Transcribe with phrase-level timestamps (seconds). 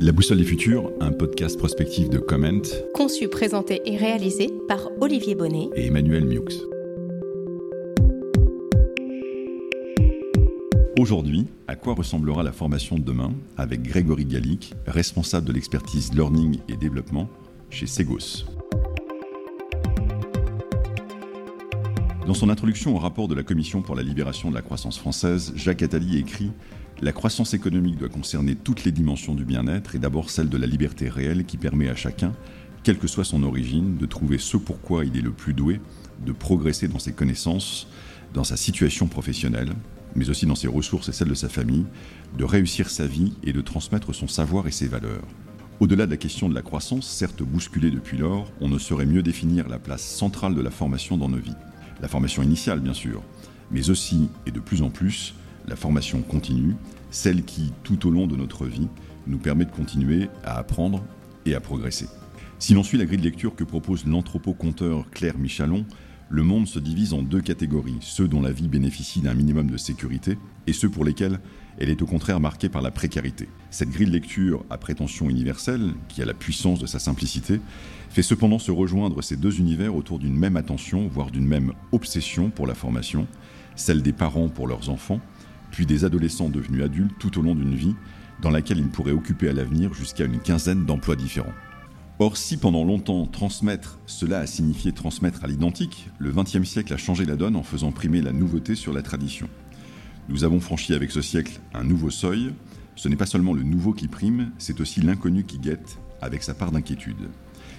[0.00, 2.62] La Boussole des Futurs, un podcast prospectif de Comment,
[2.94, 6.54] conçu, présenté et réalisé par Olivier Bonnet et Emmanuel Miux.
[11.00, 16.60] Aujourd'hui, à quoi ressemblera la formation de demain avec Grégory Gallic, responsable de l'expertise learning
[16.68, 17.28] et développement
[17.68, 18.44] chez Segos.
[22.28, 25.52] Dans son introduction au rapport de la Commission pour la libération de la croissance française,
[25.56, 26.52] Jacques Attali écrit
[27.00, 30.66] La croissance économique doit concerner toutes les dimensions du bien-être et d'abord celle de la
[30.66, 32.32] liberté réelle qui permet à chacun,
[32.82, 35.80] quelle que soit son origine, de trouver ce pourquoi il est le plus doué,
[36.26, 37.86] de progresser dans ses connaissances,
[38.34, 39.72] dans sa situation professionnelle,
[40.16, 41.86] mais aussi dans ses ressources et celles de sa famille,
[42.36, 45.26] de réussir sa vie et de transmettre son savoir et ses valeurs.
[45.78, 49.22] Au-delà de la question de la croissance, certes bousculée depuis lors, on ne saurait mieux
[49.22, 51.54] définir la place centrale de la formation dans nos vies.
[52.02, 53.22] La formation initiale, bien sûr,
[53.70, 55.34] mais aussi, et de plus en plus,
[55.68, 56.74] la formation continue,
[57.10, 58.88] celle qui, tout au long de notre vie,
[59.26, 61.04] nous permet de continuer à apprendre
[61.46, 62.06] et à progresser.
[62.58, 65.86] Si l'on suit la grille de lecture que propose l'anthropo-conteur Claire Michalon,
[66.30, 69.76] le monde se divise en deux catégories, ceux dont la vie bénéficie d'un minimum de
[69.78, 71.40] sécurité et ceux pour lesquels
[71.78, 73.48] elle est au contraire marquée par la précarité.
[73.70, 77.60] Cette grille de lecture à prétention universelle, qui a la puissance de sa simplicité,
[78.10, 82.50] fait cependant se rejoindre ces deux univers autour d'une même attention, voire d'une même obsession
[82.50, 83.26] pour la formation,
[83.76, 85.20] celle des parents pour leurs enfants,
[85.70, 87.94] puis des adolescents devenus adultes tout au long d'une vie,
[88.40, 91.54] dans laquelle ils pourraient occuper à l'avenir jusqu'à une quinzaine d'emplois différents.
[92.20, 96.96] Or, si pendant longtemps transmettre, cela a signifié transmettre à l'identique, le XXe siècle a
[96.96, 99.48] changé la donne en faisant primer la nouveauté sur la tradition.
[100.28, 102.52] Nous avons franchi avec ce siècle un nouveau seuil.
[102.96, 106.54] Ce n'est pas seulement le nouveau qui prime, c'est aussi l'inconnu qui guette, avec sa
[106.54, 107.30] part d'inquiétude.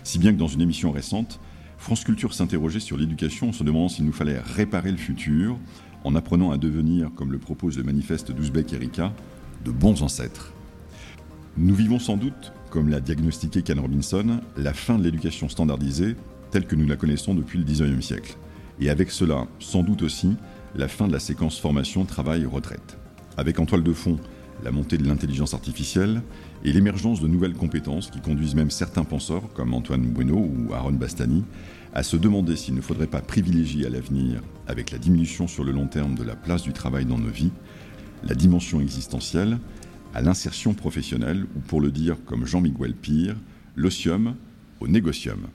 [0.03, 1.41] Si bien que dans une émission récente,
[1.77, 5.57] France Culture s'interrogeait sur l'éducation en se demandant s'il nous fallait réparer le futur
[6.03, 9.13] en apprenant à devenir, comme le propose le manifeste d'Ouzbek Erika,
[9.65, 10.53] de bons ancêtres.
[11.57, 16.15] Nous vivons sans doute, comme l'a diagnostiqué Ken Robinson, la fin de l'éducation standardisée
[16.51, 18.37] telle que nous la connaissons depuis le XIXe siècle.
[18.79, 20.35] Et avec cela, sans doute aussi,
[20.75, 22.97] la fin de la séquence formation, travail, retraite.
[23.37, 24.17] Avec en toile de fond
[24.63, 26.21] la montée de l'intelligence artificielle
[26.63, 30.93] et l'émergence de nouvelles compétences qui conduisent même certains penseurs, comme Antoine Bueno ou Aaron
[30.93, 31.43] Bastani,
[31.93, 35.71] à se demander s'il ne faudrait pas privilégier à l'avenir, avec la diminution sur le
[35.71, 37.51] long terme de la place du travail dans nos vies,
[38.23, 39.59] la dimension existentielle,
[40.13, 43.35] à l'insertion professionnelle, ou pour le dire comme Jean-Miguel Pire,
[43.75, 44.35] l'osium
[44.79, 45.47] au négocium.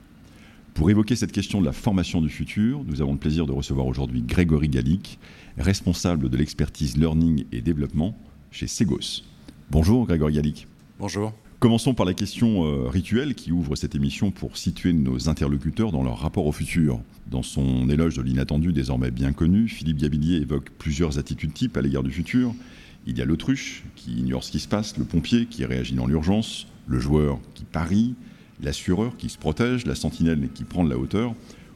[0.73, 3.87] Pour évoquer cette question de la formation du futur, nous avons le plaisir de recevoir
[3.87, 5.19] aujourd'hui Grégory Gallic,
[5.57, 8.17] responsable de l'expertise learning et développement
[8.55, 9.23] chez Segos.
[9.69, 10.67] Bonjour Grégory Gallic.
[10.97, 11.33] Bonjour.
[11.59, 16.03] Commençons par la question euh, rituelle qui ouvre cette émission pour situer nos interlocuteurs dans
[16.03, 17.01] leur rapport au futur.
[17.29, 21.81] Dans son éloge de l'inattendu désormais bien connu, Philippe Gabillier évoque plusieurs attitudes types à
[21.81, 22.53] l'égard du futur.
[23.05, 26.07] Il y a l'autruche qui ignore ce qui se passe, le pompier qui réagit dans
[26.07, 28.15] l'urgence, le joueur qui parie,
[28.63, 31.35] l'assureur qui se protège, la sentinelle qui prend de la hauteur,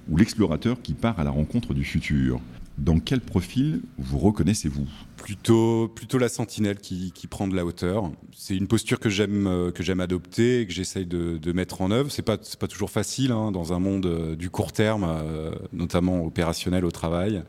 [0.09, 2.39] ou l'explorateur qui part à la rencontre du futur.
[2.79, 8.09] Dans quel profil vous reconnaissez-vous Plutôt, plutôt la sentinelle qui, prend de la hauteur.
[8.34, 11.91] C'est une posture que j'aime euh, que j'aime adopter et que j'essaye de, mettre en
[11.91, 12.09] œuvre.
[12.09, 16.25] C'est pas pas toujours facile hein, dans un monde euh, du court terme, euh, notamment
[16.25, 17.44] opérationnel au travail,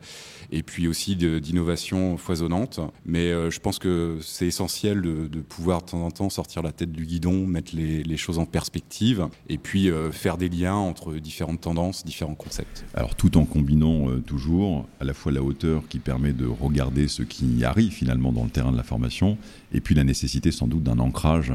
[0.51, 2.81] et puis aussi d'innovation foisonnante.
[3.05, 6.91] Mais je pense que c'est essentiel de, pouvoir de temps en temps sortir la tête
[6.91, 11.61] du guidon, mettre les, les choses en perspective, et puis faire des liens entre différentes
[11.61, 12.85] tendances, différents concepts.
[12.93, 17.21] Alors tout en combinant toujours à la fois la hauteur qui permet de regarder ce
[17.21, 19.37] qui arrive finalement dans le terrain de la formation,
[19.73, 21.53] et puis la nécessité sans doute d'un ancrage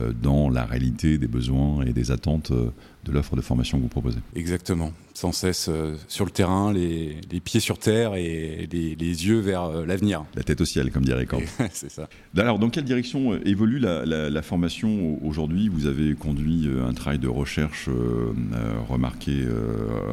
[0.00, 2.70] euh, dans la réalité des besoins et des attentes euh,
[3.04, 4.18] de l'offre de formation que vous proposez.
[4.34, 9.68] Exactement, sans cesse euh, sur le terrain, les, pieds sur terre et les, yeux vers
[9.86, 10.24] l'avenir.
[10.34, 11.42] La tête au ciel, comme dirait Kant.
[11.70, 12.08] C'est ça.
[12.36, 15.68] Alors, dans quelle direction évolue la, formation aujourd'hui?
[15.68, 17.88] Vous avez conduit un travail de recherche
[18.88, 19.44] remarqué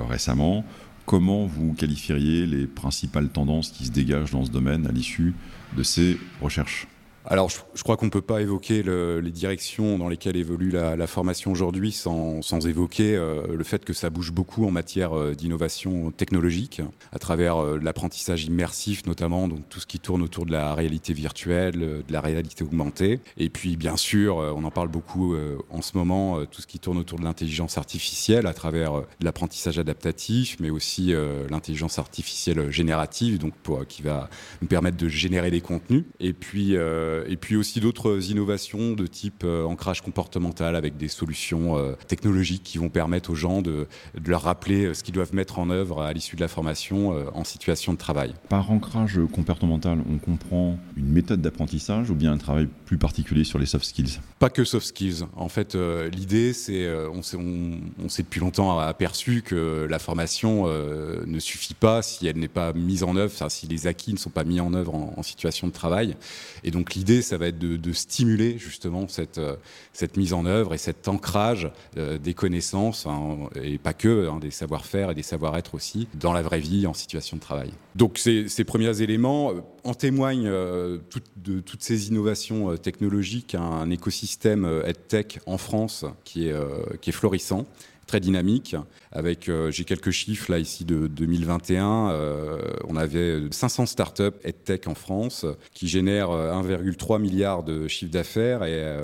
[0.07, 0.63] récemment.
[1.11, 5.33] Comment vous qualifieriez les principales tendances qui se dégagent dans ce domaine à l'issue
[5.75, 6.87] de ces recherches?
[7.25, 11.51] Alors, je, crois qu'on ne peut pas évoquer les directions dans lesquelles évolue la, formation
[11.51, 16.81] aujourd'hui sans, évoquer euh, le fait que ça bouge beaucoup en matière euh, d'innovation technologique,
[17.11, 21.13] à travers euh, l'apprentissage immersif notamment, donc tout ce qui tourne autour de la réalité
[21.13, 23.19] virtuelle, de la réalité augmentée.
[23.37, 25.35] Et puis, bien sûr, on en parle beaucoup
[25.69, 30.57] en ce moment, tout ce qui tourne autour de l'intelligence artificielle, à travers l'apprentissage adaptatif,
[30.59, 31.13] mais aussi
[31.49, 33.53] l'intelligence artificielle générative, donc
[33.87, 34.29] qui va
[34.61, 36.03] nous permettre de générer des contenus.
[36.19, 36.75] Et puis,
[37.27, 42.89] et puis aussi d'autres innovations de type ancrage comportemental avec des solutions technologiques qui vont
[42.89, 43.87] permettre aux gens de,
[44.19, 47.43] de leur rappeler ce qu'ils doivent mettre en œuvre à l'issue de la formation en
[47.43, 48.33] situation de travail.
[48.49, 53.59] Par ancrage comportemental, on comprend une méthode d'apprentissage ou bien un travail plus particulier sur
[53.59, 54.19] les soft skills?
[54.39, 55.25] Pas que soft skills.
[55.35, 61.73] En fait, l'idée, c'est, on s'est on, depuis longtemps aperçu que la formation ne suffit
[61.73, 64.59] pas si elle n'est pas mise en œuvre, si les acquis ne sont pas mis
[64.59, 66.15] en œuvre en, situation de travail.
[66.63, 69.55] Et donc l'idée, ça va être de, stimuler justement cette, euh,
[69.91, 74.37] cette mise en œuvre et cet ancrage euh, des connaissances, hein, et pas que, hein,
[74.39, 77.71] des savoir-faire et des savoir-être aussi, dans la vraie vie, en situation de travail.
[77.95, 85.39] Donc ces, premiers éléments euh, en témoignent de toutes ces innovations technologiques, un écosystème EdTech
[85.47, 87.65] en France qui est florissant
[88.11, 88.75] très dynamique.
[89.13, 92.09] Avec, euh, j'ai quelques chiffres là ici de 2021.
[92.09, 92.59] Euh,
[92.89, 98.65] on avait 500 startups EdTech en France qui génèrent 1,3 euh, milliard de chiffre d'affaires
[98.65, 98.97] et,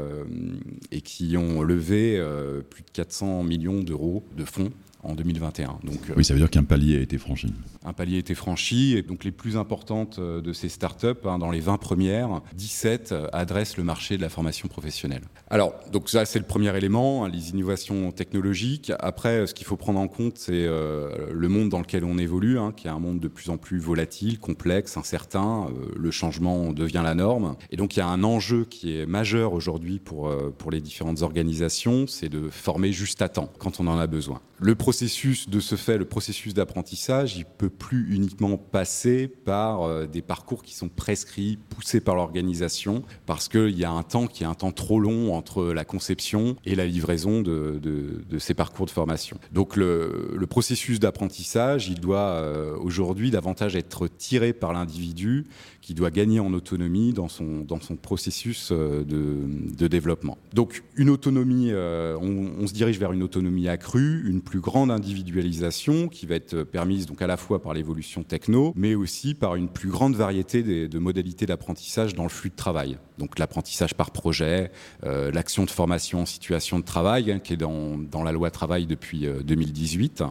[0.91, 2.21] et qui ont levé
[2.69, 4.73] plus de 400 millions d'euros de fonds
[5.03, 5.79] en 2021.
[5.83, 7.53] Donc, oui, ça veut dire qu'un palier a été franchi.
[7.85, 11.51] Un palier a été franchi, et donc les plus importantes de ces startups, hein, dans
[11.51, 15.23] les 20 premières, 17 adressent le marché de la formation professionnelle.
[15.49, 18.91] Alors, donc ça, c'est le premier élément, hein, les innovations technologiques.
[18.99, 22.59] Après, ce qu'il faut prendre en compte, c'est euh, le monde dans lequel on évolue,
[22.59, 25.67] hein, qui est un monde de plus en plus volatile, complexe, incertain.
[25.69, 27.55] Euh, le changement devient la norme.
[27.71, 30.81] Et donc, il y a un enjeu qui est majeur aujourd'hui pour, euh, pour les
[30.81, 34.41] différentes organisations, c'est de former juste à temps, quand on en a besoin.
[34.59, 40.21] Le processus de ce fait, le processus d'apprentissage, il peut plus uniquement passer par des
[40.21, 44.45] parcours qui sont prescrits, poussés par l'organisation, parce qu'il y a un temps qui est
[44.45, 49.37] un temps trop long entre la conception et la livraison de, ces parcours de formation.
[49.51, 55.47] Donc le, processus d'apprentissage, il doit euh, aujourd'hui davantage être tiré par l'individu
[55.87, 60.37] qui doit gagner en autonomie dans son, dans son processus euh, de, développement.
[60.53, 66.09] Donc une autonomie, euh, on, se dirige vers une autonomie accrue, une plus grande individualisation
[66.09, 69.69] qui va être permise donc à la fois par l'évolution techno, mais aussi par une
[69.69, 72.97] plus grande variété de modalités d'apprentissage dans le flux de travail.
[73.17, 74.71] Donc l'apprentissage par projet,
[75.05, 78.51] euh, l'action de formation en situation de travail, hein, qui est dans, dans, la loi
[78.51, 80.21] travail depuis 2018.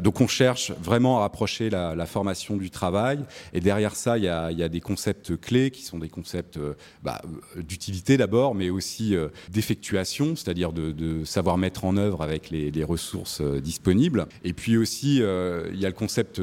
[0.00, 3.20] donc on cherche vraiment à rapprocher la, formation du travail,
[3.52, 7.20] et derrière ça, il y a des concepts clés qui sont des concepts euh, bah,
[7.56, 12.84] euh, d'utilité d'abord, mais aussi euh, d'effectuation, c'est-à-dire de, savoir mettre en œuvre avec les,
[12.84, 14.26] ressources disponibles.
[14.44, 16.40] Et puis aussi, il y a le concept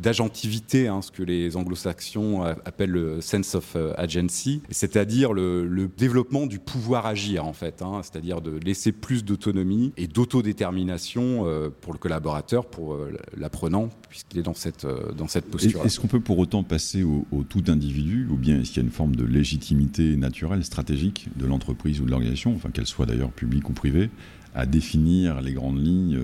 [0.00, 6.58] d'agentivité, hein, ce que les anglo-saxons appellent le sense of agency, c'est-à-dire le, développement du
[6.60, 11.44] pouvoir agir, en fait, hein, c'est-à-dire de laisser plus d'autonomie et d'autodétermination
[11.80, 12.96] pour le collaborateur, pour
[13.36, 14.86] l'apprenant, puisqu'il est dans cette,
[15.16, 15.84] dans cette posture.
[15.84, 18.84] Est-ce qu'on peut pour autant passer au, au tout d'individu ou bien est-ce qu'il y
[18.84, 23.06] a une forme de légitimité naturelle, stratégique de l'entreprise ou de l'organisation, enfin qu'elle soit
[23.06, 24.10] d'ailleurs publique ou privée,
[24.54, 26.18] à définir les grandes lignes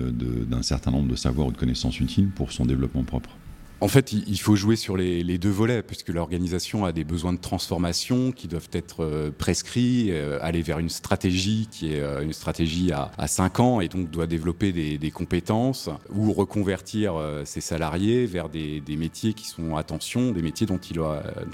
[0.49, 3.37] d'un certain nombre de savoirs ou de connaissances utiles pour son développement propre?
[3.83, 7.37] En fait, il faut jouer sur les, deux volets, puisque l'organisation a des besoins de
[7.37, 12.31] transformation qui doivent être euh, prescrits, euh, aller vers une stratégie qui est euh, une
[12.31, 18.25] stratégie à, à 5 ans et donc doit développer des, compétences ou reconvertir ses salariés
[18.25, 20.79] vers des, métiers qui sont, attention, des métiers dont,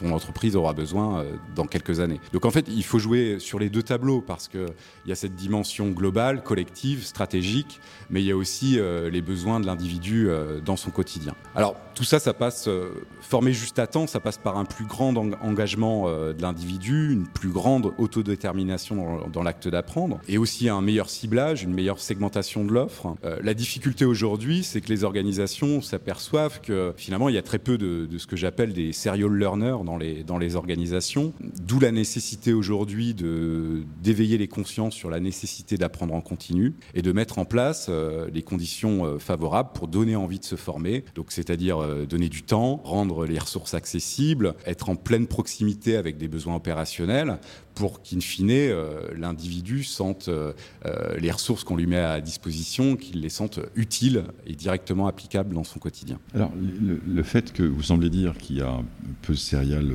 [0.04, 2.20] l'entreprise aura besoin dans quelques années.
[2.32, 4.68] Donc en fait, il faut jouer sur les deux tableaux parce qu'il
[5.08, 7.82] y a cette dimension globale, collective, stratégique,
[8.12, 8.80] mais il y a aussi
[9.12, 10.30] les besoins de l'individu
[10.64, 11.34] dans son quotidien.
[11.56, 14.86] Alors tout ça, ça passe, euh, former juste à temps, ça passe par un plus
[14.86, 20.82] grand engagement euh, de l'individu, une plus grande autodétermination dans, l'acte d'apprendre, et aussi un
[20.82, 23.16] meilleur ciblage, une meilleure segmentation de l'offre.
[23.24, 27.60] Euh, la difficulté aujourd'hui, c'est que les organisations s'aperçoivent que finalement, il y a très
[27.60, 31.92] peu de, ce que j'appelle des serial learners dans les, dans les organisations, d'où la
[31.92, 37.46] nécessité aujourd'hui d'éveiller les consciences sur la nécessité d'apprendre en continu et de mettre en
[37.46, 37.90] place
[38.34, 41.80] les conditions favorables pour donner envie de se former, donc c'est-à-dire
[42.10, 47.40] donner du temps, rendre les ressources accessibles, être en pleine proximité avec des besoins opérationnels
[47.80, 50.52] pour qu'in fine, euh, l'individu sente euh,
[50.86, 55.56] euh, les ressources qu'on lui met à disposition, qu'il les sente utiles et directement applicables
[55.56, 56.20] dans son quotidien.
[56.36, 56.52] Alors,
[57.08, 58.82] le, fait que vous semblez dire qu'il y a
[59.22, 59.90] peu de serial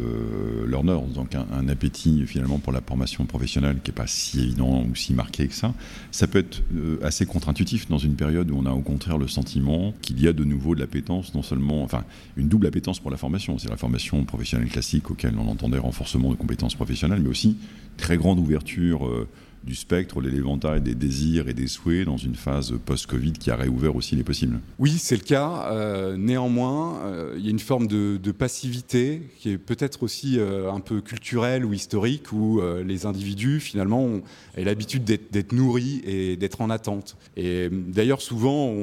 [0.67, 4.95] learners, donc un, appétit finalement pour la formation professionnelle qui n'est pas si évident ou
[4.95, 5.75] si marqué que ça,
[6.11, 6.63] ça peut être
[7.03, 10.33] assez contre-intuitif dans une période où on a au contraire le sentiment qu'il y a
[10.33, 12.05] de nouveau de l'appétence, non seulement, enfin,
[12.37, 16.31] une double appétence pour la formation, c'est la formation professionnelle classique auquel on entendait renforcement
[16.31, 17.57] de compétences professionnelles, mais aussi
[17.97, 19.29] très grande ouverture euh,
[19.63, 23.97] du spectre, l'élémentaire des désirs et des souhaits dans une phase post-Covid qui a réouvert
[23.97, 24.61] aussi les possibles.
[24.79, 25.71] Oui, c'est le cas.
[25.71, 30.81] Euh, néanmoins, euh, il y a une forme de, passivité qui est peut-être aussi un
[30.81, 34.23] peu culturelle ou historique, où les individus, finalement, ont,
[34.59, 37.17] l'habitude d'être nourris et d'être en attente.
[37.37, 38.75] Et d'ailleurs, souvent,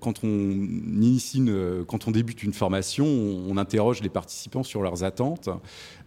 [0.00, 1.44] quand, on initie
[1.86, 5.50] quand on débute une formation, on, interroge les participants sur leurs attentes.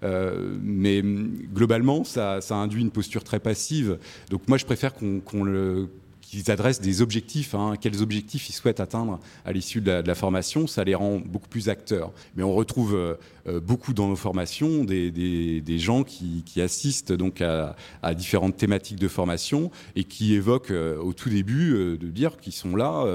[0.01, 3.97] Mais globalement, ça, ça induit une posture très passive.
[4.29, 5.89] Donc moi, je préfère qu'on le
[6.29, 7.73] qu'ils adressent des objectifs, hein.
[7.79, 11.69] quels objectifs ils souhaitent atteindre à l'issue de, la formation, ça les rend beaucoup plus
[11.69, 12.11] acteurs.
[12.35, 13.15] Mais on retrouve euh,
[13.47, 17.75] euh, beaucoup dans nos formations des, gens qui, assistent donc à,
[18.13, 22.75] différentes thématiques de formation et qui évoquent euh, au tout début de dire qu'ils sont
[22.75, 23.05] là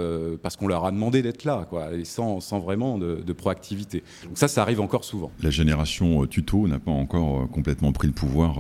[0.42, 4.02] parce qu'on leur a demandé d'être là, quoi, et sans, vraiment de, proactivité.
[4.24, 5.30] Donc ça, ça arrive encore souvent.
[5.42, 8.56] La génération tuto n'a pas encore complètement pris le pouvoir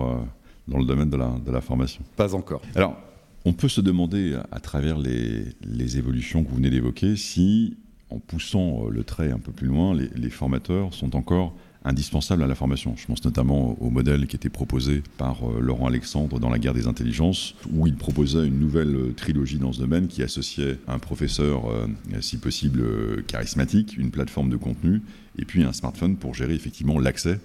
[0.68, 2.60] dans le domaine de la, de la formation Pas encore.
[2.74, 2.96] Alors,
[3.44, 7.76] on peut se demander, à travers les, évolutions que vous venez d'évoquer, si,
[8.10, 12.46] en poussant le trait un peu plus loin, les, les, formateurs sont encore indispensables à
[12.46, 12.94] la formation.
[12.96, 16.72] Je pense notamment au modèle qui était proposé par euh, Laurent Alexandre dans La guerre
[16.72, 20.98] des intelligences, où il proposait une nouvelle euh, trilogie dans ce domaine qui associait un
[20.98, 21.86] professeur, euh,
[22.20, 25.02] si possible, charismatique, une plateforme de contenu,
[25.38, 27.38] et puis un smartphone pour gérer effectivement l'accès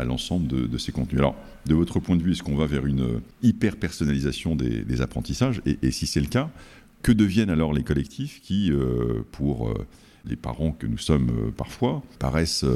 [0.00, 1.20] à l'ensemble de, ces contenus.
[1.20, 5.62] Alors, de votre point de vue, est-ce qu'on va vers une euh, hyper-personnalisation des, apprentissages
[5.64, 6.50] et, si c'est le cas,
[7.02, 9.86] que deviennent alors les collectifs qui, euh, pour euh,
[10.26, 12.66] les parents que nous sommes parfois, paraissent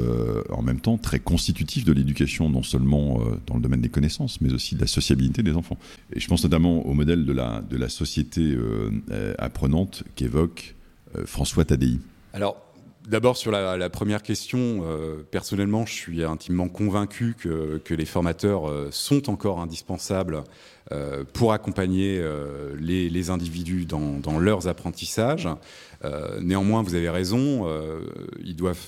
[0.49, 4.51] en même temps très constitutifs de l'éducation, non seulement dans le domaine des connaissances, mais
[4.51, 5.77] aussi de la sociabilité des enfants?
[6.11, 8.57] Et je pense notamment au modèle de la, de la société
[9.37, 10.73] apprenante qu'évoque
[11.25, 11.99] François Tadei.
[12.33, 12.64] Alors,
[13.07, 18.89] D'abord sur la, première question, euh, personnellement, je suis intimement convaincu que, les formateurs euh,
[18.91, 20.43] sont encore indispensables
[20.91, 22.23] euh, pour accompagner
[22.79, 25.47] les, individus dans, leurs apprentissages.
[26.41, 27.67] néanmoins, vous avez raison,
[28.43, 28.83] ils doivent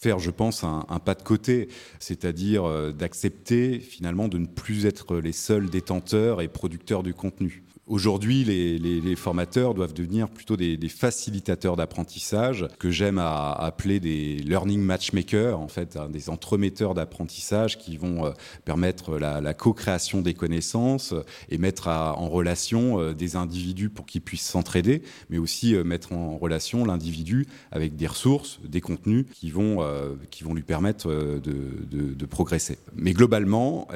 [0.00, 1.68] faire, je pense, un, un pas de côté,
[2.00, 7.62] c'est-à-dire d'accepter finalement de ne plus être les seuls détenteurs et producteurs du contenu.
[7.90, 15.58] Aujourd'hui, les, formateurs doivent devenir plutôt des, facilitateurs d'apprentissage, que j'aime appeler des learning matchmakers,
[15.58, 18.30] en fait, hein, des entremetteurs d'apprentissage qui vont euh,
[18.64, 21.14] permettre la, co-création des connaissances
[21.48, 26.12] et mettre en relation euh, des individus pour qu'ils puissent s'entraider, mais aussi euh, mettre
[26.12, 29.84] en relation l'individu avec des ressources, des contenus qui vont,
[30.30, 31.40] qui vont lui permettre de,
[31.90, 32.78] de progresser.
[32.94, 33.88] Mais globalement,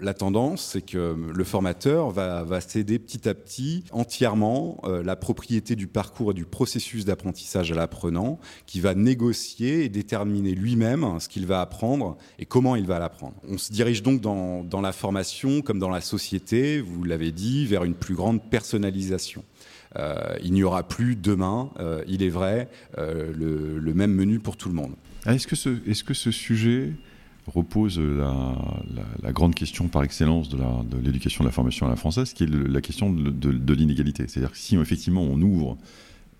[0.00, 5.76] la tendance, c'est que le formateur va, céder petit à petit entièrement euh, la propriété
[5.76, 11.28] du parcours et du processus d'apprentissage à l'apprenant, qui va négocier et déterminer lui-même ce
[11.28, 13.34] qu'il va apprendre et comment il va l'apprendre.
[13.48, 17.84] On se dirige donc dans, la formation, comme dans la société, vous l'avez dit, vers
[17.84, 19.44] une plus grande personnalisation.
[19.96, 24.68] Euh, il n'y aura plus demain, euh, il est vrai, le, même menu pour tout
[24.68, 24.92] le monde.
[25.24, 26.92] Ah, est-ce que, est -ce que ce sujet
[27.46, 30.58] repose la, grande question par excellence de
[31.02, 34.24] l'éducation de, la formation à la française, qui est la question de, l'inégalité.
[34.26, 35.76] C'est-à-dire que si effectivement on ouvre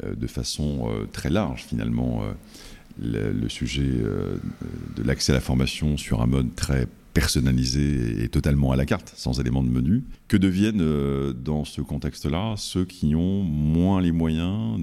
[0.05, 5.97] euh, de façon euh, très large finalement euh, le, sujet de l'accès à la formation
[5.97, 10.37] sur un mode très personnalisé et totalement à la carte, sans élément de menu, que
[10.37, 14.81] deviennent dans ce contexte-là ceux qui ont moins les moyens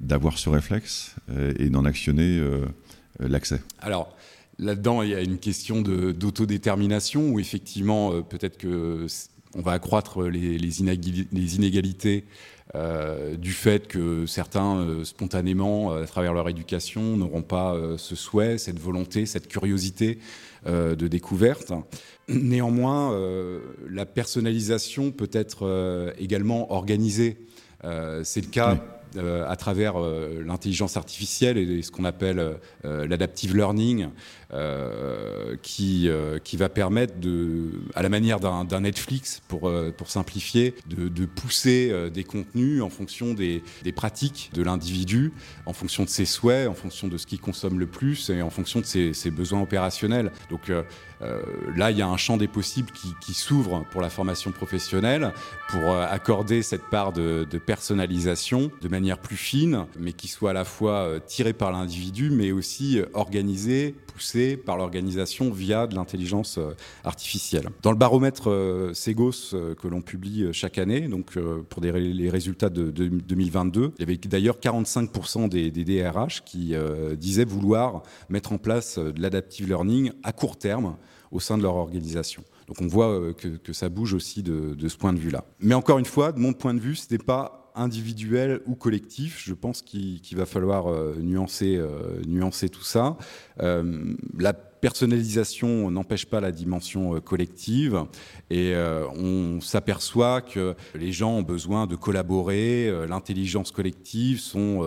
[0.00, 1.14] d'avoir ce réflexe
[1.58, 2.40] et d'en actionner
[3.20, 3.62] l'accès?
[3.80, 4.16] Alors,
[4.58, 9.06] Là-dedans, il y a une question d'autodétermination où effectivement, euh, peut-être que
[9.56, 12.24] on va accroître les, inégalités
[12.74, 18.58] euh, du fait que certains, euh, spontanément, à travers leur éducation, n'auront pas ce souhait,
[18.58, 20.18] cette volonté, cette curiosité
[20.66, 21.72] de découverte.
[22.28, 23.16] Néanmoins,
[23.88, 27.36] la personnalisation peut être également organisée.
[28.22, 28.82] C'est le cas.
[29.16, 34.08] À travers l'intelligence artificielle et ce qu'on appelle l'adaptive learning,
[34.54, 40.10] euh, qui, euh, qui va permettre, de, à la manière d'un Netflix, pour, euh, pour
[40.10, 45.32] simplifier, de, de pousser des contenus en fonction des, des pratiques de l'individu,
[45.66, 48.50] en fonction de ses souhaits, en fonction de ce qu'il consomme le plus et en
[48.50, 50.30] fonction de ses, ses besoins opérationnels.
[50.50, 50.70] Donc
[51.76, 52.90] là, il y a un champ des possibles
[53.20, 55.32] qui, s'ouvre pour la formation professionnelle,
[55.68, 60.64] pour accorder cette part de, personnalisation de manière plus fine, mais qui soit à la
[60.64, 67.68] fois tirée par l'individu, mais aussi organisée, poussée par l'organisation via de l'intelligence euh, artificielle.
[67.82, 71.38] Dans le baromètre euh, Segos euh, que l'on publie chaque année, donc
[71.68, 76.74] pour les résultats de, 2022, il y avait d'ailleurs 45% des, DRH qui
[77.18, 80.96] disaient vouloir mettre en place de l'adaptive learning à court terme
[81.34, 82.42] au sein de leur organisation.
[82.66, 85.44] Donc on voit que, ça bouge aussi de, ce point de vue-là.
[85.58, 89.42] Mais encore une fois, de mon point de vue, ce n'est pas individuel ou collectif.
[89.44, 93.16] Je pense qu'il va falloir euh, nuancer, euh, nuancer tout ça.
[93.60, 94.52] Euh, la
[94.84, 98.04] personnalisation n'empêche pas la dimension collective
[98.50, 98.74] et
[99.16, 104.86] on s'aperçoit que les gens ont besoin de collaborer, l'intelligence collective sont,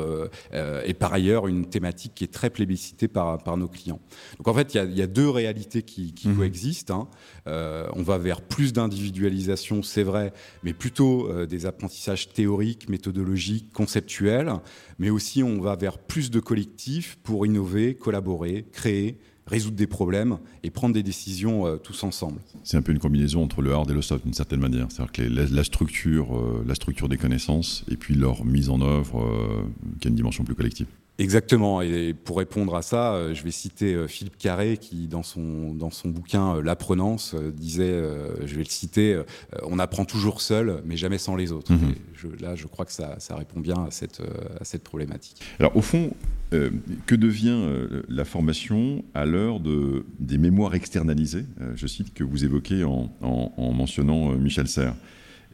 [0.53, 3.99] est par ailleurs une thématique qui est très plébiscitée par, par nos clients.
[4.37, 6.35] Donc en fait, il y, a, deux réalités qui, qui mmh.
[6.35, 6.91] coexistent.
[6.91, 7.07] Hein.
[7.47, 14.53] on va vers plus d'individualisation, c'est vrai, mais plutôt des apprentissages théoriques, méthodologiques, conceptuels,
[14.99, 20.37] mais aussi on va vers plus de collectifs pour innover, collaborer, créer, résoudre des problèmes
[20.63, 22.39] et prendre des décisions euh, tous ensemble.
[22.63, 24.87] C'est un peu une combinaison entre le hard et le soft d'une certaine manière.
[24.89, 29.21] C'est-à-dire que la, structure, euh, la structure des connaissances et puis leur mise en œuvre
[29.21, 29.63] euh,
[29.99, 30.87] qui a une dimension plus collective.
[31.19, 31.81] Exactement.
[31.81, 35.73] Et pour répondre à ça, euh, je vais citer euh, Philippe Carré qui, dans son,
[35.73, 38.03] dans son bouquin euh, L'apprenance, disait,
[38.45, 39.21] je vais le citer,
[39.63, 41.71] on apprend toujours seul, mais jamais sans les autres.
[41.71, 41.95] Mhm.
[42.41, 44.21] là, je crois que ça, ça répond bien à cette,
[44.59, 45.41] à cette problématique.
[45.59, 46.11] Alors, au fond,
[46.51, 51.45] que devient la formation à l'heure de, des mémoires externalisées,
[51.75, 54.95] je cite, que vous évoquez en, en, mentionnant Michel Serres?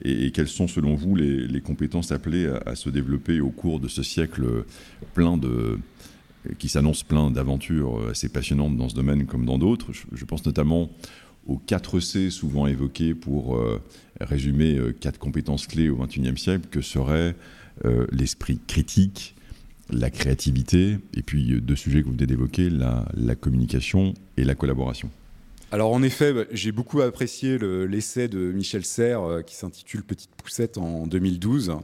[0.02, 4.04] Et, quelles sont selon vous les, compétences appelées à, se développer au cours de ce
[4.04, 4.66] siècle
[5.14, 5.80] plein de
[6.60, 9.92] qui s'annonce plein d'aventures assez passionnantes dans ce domaine comme dans d'autres?
[9.94, 10.90] Je, pense notamment
[11.48, 13.82] aux 4 C souvent évoqués pour euh,
[14.20, 17.36] résumer euh, quatre compétences clés au XXIe siècle, que seraient
[17.86, 19.36] euh, l'esprit critique,
[19.90, 25.10] la créativité, et puis deux sujets que vous venez d'évoquer, la communication et la collaboration.
[25.74, 30.30] Alors en effet, bah, j'ai beaucoup apprécié l'essai de Michel Serres euh, qui s'intitule Petite
[30.36, 31.78] poussette en 2012.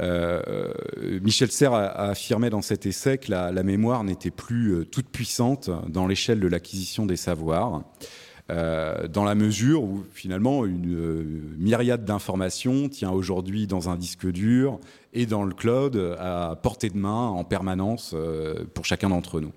[0.00, 0.72] Euh,
[1.22, 5.68] Michel Serres a, affirmé dans cet essai que la, mémoire n'était plus euh, toute puissante
[5.86, 7.82] dans l'échelle de l'acquisition des savoirs.
[8.48, 14.80] dans la mesure où finalement une myriade d'informations tient aujourd'hui dans un disque dur
[15.12, 18.14] et dans le cloud à portée de main en permanence
[18.72, 19.52] pour chacun d'entre nous.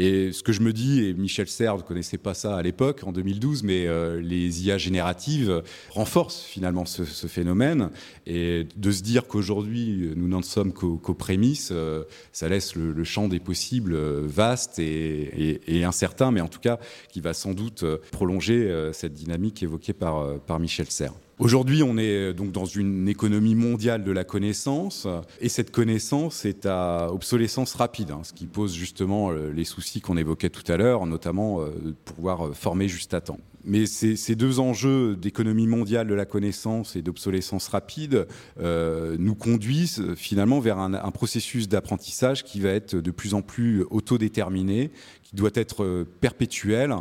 [0.00, 3.02] Et ce que je me dis, et Michel Serres ne connaissait pas ça à l'époque,
[3.04, 7.90] en 2012, mais euh, les IA génératives renforcent finalement ce, phénomène.
[8.26, 13.28] Et de se dire qu'aujourd'hui, nous n'en sommes qu'aux prémices, euh, ça laisse le, champ
[13.28, 16.78] des possibles euh, vaste et, incertain, mais en tout cas
[17.12, 21.14] qui va sans doute prolonger cette dynamique évoquée par, par Michel Serres.
[21.40, 25.08] Aujourd'hui, on est donc dans une économie mondiale de la connaissance,
[25.40, 30.02] et cette connaissance est à obsolescence rapide, hein, ce qui pose justement euh, les soucis
[30.02, 33.38] qu'on évoquait tout à l'heure, notamment euh, de pouvoir euh, former juste à temps.
[33.64, 38.26] Mais ces, deux enjeux d'économie mondiale de la connaissance et d'obsolescence rapide
[38.58, 44.90] nous conduisent finalement vers un, processus d'apprentissage qui va être de plus en plus autodéterminé,
[45.30, 46.94] qui doit être euh, perpétuel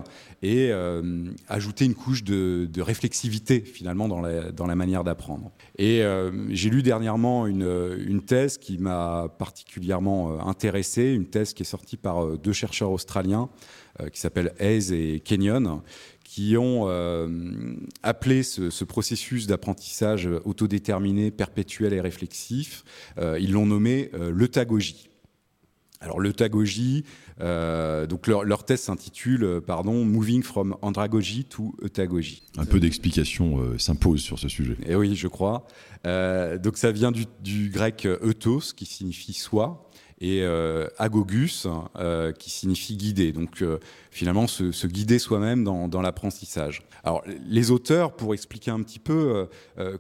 [0.44, 5.52] et euh, ajouter une couche de, réflexivité finalement dans la, manière d'apprendre.
[5.78, 11.64] Et euh, j'ai lu dernièrement une, une thèse qui m'a particulièrement intéressé, une thèse qui
[11.64, 13.50] est sortie par deux chercheurs australiens
[14.14, 15.82] qui s'appellent Hayes et Kenyon,
[16.32, 16.88] qui ont
[18.04, 22.84] appelé ce, ce processus d'apprentissage autodéterminé, perpétuel et réflexif,
[23.18, 25.10] ils l'ont nommé l'eutagogie.
[26.02, 27.04] Alors l'eutagogie,
[27.42, 32.44] euh, donc leur, leur thèse s'intitule, euh, pardon, Moving from andragogie to eutagogie.
[32.58, 34.78] Un peu d'explication euh, s'impose sur ce sujet.
[34.84, 35.68] Et eh oui, je crois.
[36.06, 39.89] donc ça vient du, du grec eutos, qui signifie soi,
[40.22, 41.66] et euh, agogus,
[41.98, 43.32] euh, qui signifie guider.
[43.32, 43.78] Donc euh,
[44.12, 46.82] finalement, se, guider soi-même dans, l'apprentissage.
[47.04, 49.48] Alors les auteurs, pour expliquer un petit peu,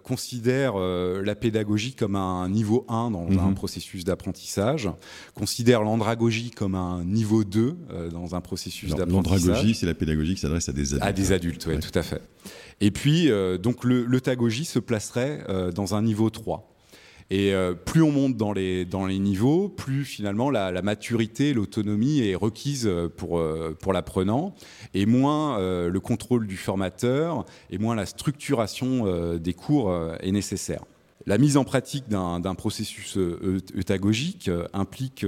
[0.04, 3.56] considèrent la pédagogie comme un niveau 1 dans un mhm.
[3.56, 4.90] processus d'apprentissage,
[5.34, 7.78] considèrent l'andragogie comme un niveau 2
[8.12, 9.46] dans un processus d'apprentissage.
[9.46, 11.04] L'andragogie, c'est la pédagogie qui s'adresse à des adultes.
[11.04, 12.22] À des adultes, oui, tout à fait.
[12.82, 13.30] Et puis,
[13.62, 16.79] donc, l'eutagogie se placerait dans un niveau 3.
[17.32, 22.22] Et euh, plus on monte dans les, dans les niveaux, plus finalement la, maturité, l'autonomie
[22.22, 24.56] est requise euh, pour, euh, pour l'apprenant,
[24.96, 30.84] et moins le contrôle du formateur, et moins la structuration des cours est nécessaire.
[31.26, 35.26] La mise en pratique d'un processus eutagogique implique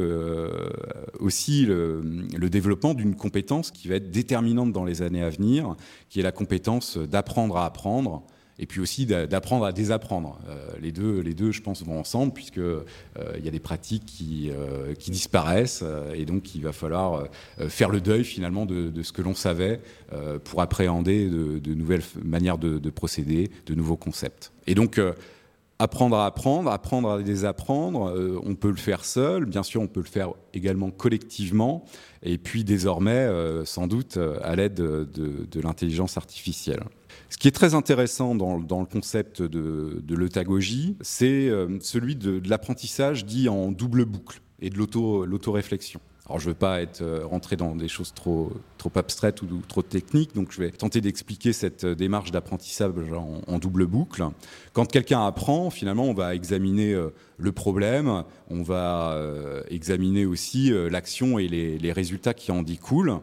[1.20, 5.76] aussi le développement d'une compétence qui va être déterminante dans les années à venir,
[6.10, 8.24] qui est la compétence d'apprendre à apprendre,
[8.62, 10.40] et puis aussi d'apprendre à désapprendre.
[10.48, 12.84] Euh, les, deux, les deux, je pense, vont ensemble, puisqu'il euh,
[13.44, 17.28] y a des pratiques qui, euh, qui disparaissent, et donc il va falloir
[17.68, 19.82] faire le deuil finalement de, ce que l'on savait
[20.44, 24.52] pour appréhender de, nouvelles manières de, procéder, de nouveaux concepts.
[24.68, 25.02] Et donc,
[25.82, 28.10] apprendre à apprendre, apprendre à désapprendre.
[28.10, 31.86] Euh, on peut le faire seul, bien sûr, on peut le faire également collectivement,
[32.22, 36.84] et puis désormais, euh, sans doute, euh, à l'aide de, l'intelligence artificielle.
[37.30, 42.50] Ce qui est très intéressant dans, le concept de, de l'eutagogie, c'est celui de, de
[42.50, 46.02] l'apprentissage dit en double boucle et de l'auto-réflexion.
[46.38, 49.82] Je ne veux pas être euh, rentré dans des choses trop, trop abstraites ou, trop
[49.82, 52.92] techniques, donc je vais tenter d'expliquer cette euh, démarche d'apprentissage
[53.48, 54.24] en, double boucle.
[54.74, 59.18] Quand quelqu'un apprend, finalement, on va examiner euh, le problème, on va
[59.70, 63.20] examiner aussi l'action et les résultats qui en découlent.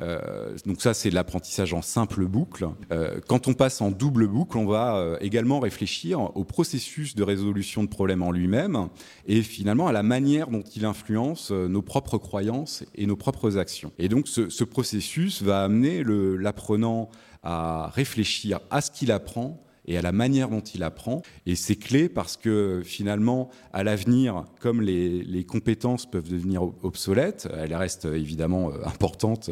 [0.00, 2.68] Euh, donc ça, c'est l'apprentissage en simple boucle.
[2.92, 7.22] Euh, quand on passe en double boucle, on va euh, également réfléchir au processus de
[7.22, 8.88] résolution de problèmes en lui-même
[9.26, 13.92] et finalement à la manière dont il influence nos propres croyances et nos propres actions.
[13.98, 17.10] Et donc ce, ce processus va amener l'apprenant
[17.42, 21.22] à réfléchir à ce qu'il apprend et à la manière dont il apprend.
[21.46, 27.74] Et c'est clé parce que finalement, à l'avenir, comme les, compétences peuvent devenir obsolètes, elles
[27.74, 29.50] restent évidemment euh, importantes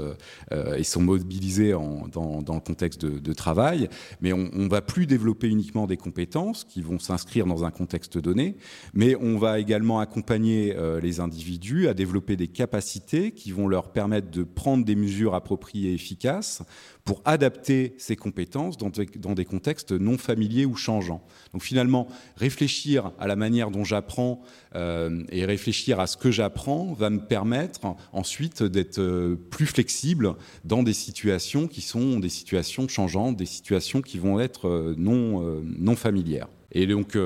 [0.53, 3.89] euh, et sont mobilisées dans, le contexte de, travail,
[4.21, 8.19] mais on ne va plus développer uniquement des compétences qui vont s'inscrire dans un contexte
[8.19, 8.57] donné,
[8.93, 13.91] mais on va également accompagner euh, les individus à développer des capacités qui vont leur
[13.93, 16.63] permettre de prendre des mesures appropriées et efficaces
[17.07, 18.91] pour adapter ces compétences dans
[19.35, 21.23] des, contextes non familiers ou changeants.
[21.53, 24.43] Donc finalement, réfléchir à la manière dont j'apprends
[24.75, 30.35] euh, et réfléchir à ce que j'apprends va me permettre ensuite d'être euh, plus flexible
[30.65, 35.63] dans des situations qui sont des situations changeantes, des situations qui vont être euh, non,
[35.63, 36.49] non familières.
[36.73, 37.17] Et donc,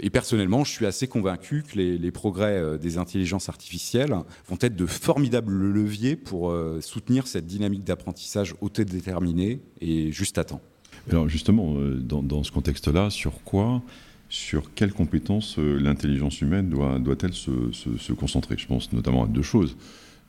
[0.00, 4.16] et personnellement, je suis assez convaincu que les, progrès des intelligences artificielles
[4.48, 10.62] vont être de formidables leviers pour soutenir cette dynamique d'apprentissage autodéterminée et juste à temps.
[11.10, 13.82] Alors justement, dans, ce contexte-là, sur quoi,
[14.28, 18.56] sur quelles compétences l'intelligence humaine doit, doit-elle se, concentrer?
[18.58, 19.76] Je pense notamment à deux choses.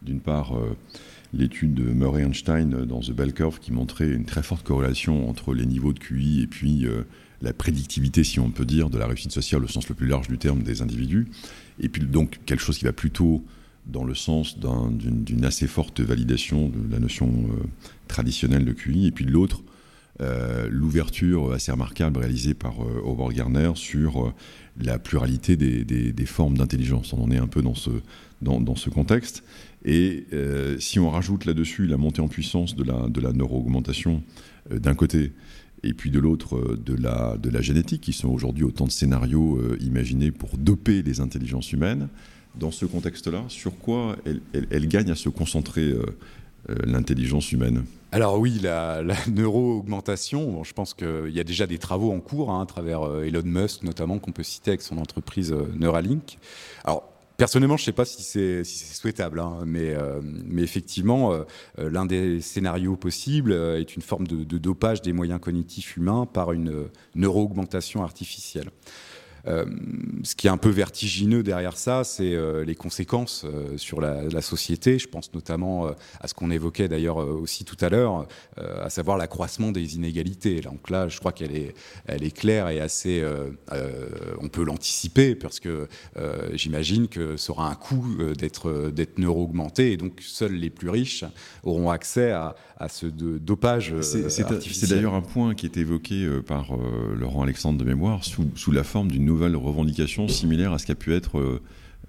[0.01, 0.53] D'une part,
[1.33, 5.53] l'étude de Murray Einstein dans The Bell Curve qui montrait une très forte corrélation entre
[5.53, 6.87] les niveaux de QI et puis
[7.41, 10.27] la prédictivité, si on peut dire, de la réussite sociale au sens le plus large
[10.27, 11.27] du terme des individus,
[11.79, 13.43] et puis donc quelque chose qui va plutôt
[13.87, 17.63] dans le sens d'une assez forte validation de la notion euh,
[18.07, 19.61] traditionnelle de QI, et puis l'autre,
[20.21, 24.33] euh, l'ouverture assez remarquable réalisée par euh, Howard sur
[24.79, 27.13] la pluralité des, formes d'intelligence.
[27.13, 29.43] On en est un peu dans ce, contexte.
[29.85, 30.25] Et
[30.79, 34.23] si on rajoute là-dessus la montée en puissance de la, de la neuro-augmentation
[34.69, 35.31] d'un côté,
[35.83, 36.95] et puis de l'autre euh, de
[37.49, 42.07] la, génétique, qui sont aujourd'hui autant de scénarios euh, imaginés pour doper les intelligences humaines.
[42.59, 44.17] Dans ce contexte-là, sur quoi
[44.53, 46.03] elle, gagne à se concentrer euh,
[46.83, 47.83] l'intelligence humaine?
[48.11, 52.51] Alors oui, la, la neuro-augmentation, je pense qu'il y a déjà des travaux en cours
[52.51, 56.37] hein, à travers Elon Musk notamment qu'on peut citer avec son entreprise Neuralink.
[56.83, 61.43] Alors Personnellement, je ne sais pas si c'est souhaitable, hein, mais, euh, mais, effectivement, euh,
[61.79, 66.51] euh, l'un des scénarios possibles est une forme de, dopage des moyens cognitifs humains par
[66.51, 68.69] une neuro-augmentation artificielle.
[69.47, 69.65] Euh,
[70.23, 74.41] ce qui est un peu vertigineux derrière ça, c'est euh, les conséquences euh, sur la,
[74.41, 74.99] société.
[74.99, 75.87] Je pense notamment
[76.21, 78.25] à ce qu'on évoquait d'ailleurs aussi tout à l'heure,
[78.57, 80.61] à savoir l'accroissement des inégalités.
[80.61, 81.73] Donc là, je crois qu'elle est,
[82.05, 83.21] elle est claire et assez.
[84.41, 85.89] on peut l'anticiper parce que
[86.53, 88.05] j'imagine que ça aura un coût
[88.37, 91.25] d'être d'être neuro-augmenté et donc seuls les plus riches
[91.63, 96.71] auront accès à, à ce dopage C'est d'ailleurs un point qui est évoqué par
[97.13, 100.95] Laurent Alexandre de Mémoire sous, sous la forme d'une nouvelles revendications similaires à ce qu'a
[100.95, 101.61] pu être euh,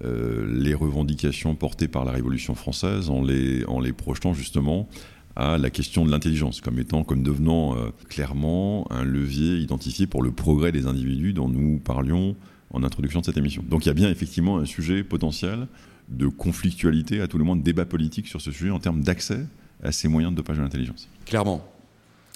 [0.03, 4.89] euh, les revendications portées par la Révolution française en les, en les projetant justement
[5.35, 10.23] à la question de l'intelligence comme étant, comme devenant euh, clairement un levier identifié pour
[10.23, 12.35] le progrès des individus dont nous parlions
[12.71, 13.63] en introduction de cette émission.
[13.69, 15.67] Donc il y a bien effectivement un sujet potentiel
[16.09, 19.45] de conflictualité, à tout le monde de débat politique sur ce sujet en termes d'accès
[19.83, 21.07] à ces moyens de dopage de l'intelligence.
[21.25, 21.63] Clairement.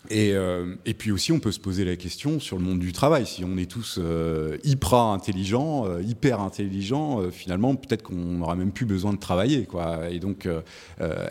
[0.10, 2.94] Et, euh, et, puis aussi, on peut se poser la question sur le monde du
[2.94, 3.26] travail.
[3.26, 8.72] Si on est tous euh, hyper intelligents, euh, hyper intelligents, finalement, peut-être qu'on n'aura même
[8.72, 9.68] plus besoin de travailler.
[10.12, 10.48] Et donc,